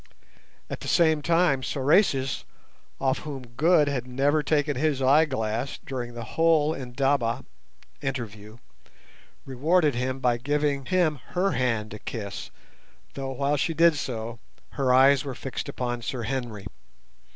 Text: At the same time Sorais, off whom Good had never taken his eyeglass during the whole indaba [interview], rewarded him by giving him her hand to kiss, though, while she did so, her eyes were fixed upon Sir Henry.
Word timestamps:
At 0.67 0.79
the 0.79 0.87
same 0.87 1.21
time 1.21 1.61
Sorais, 1.61 2.43
off 2.99 3.19
whom 3.19 3.43
Good 3.49 3.87
had 3.87 4.07
never 4.07 4.41
taken 4.41 4.75
his 4.75 4.99
eyeglass 4.99 5.77
during 5.85 6.15
the 6.15 6.23
whole 6.23 6.73
indaba 6.73 7.45
[interview], 8.01 8.57
rewarded 9.45 9.93
him 9.93 10.17
by 10.19 10.37
giving 10.37 10.87
him 10.87 11.19
her 11.37 11.51
hand 11.51 11.91
to 11.91 11.99
kiss, 11.99 12.49
though, 13.13 13.29
while 13.33 13.57
she 13.57 13.75
did 13.75 13.95
so, 13.95 14.39
her 14.69 14.91
eyes 14.91 15.23
were 15.23 15.35
fixed 15.35 15.69
upon 15.69 16.01
Sir 16.01 16.23
Henry. 16.23 16.65